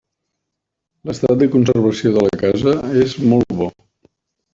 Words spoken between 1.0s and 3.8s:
L'estat de conservació de la casa és molt bo.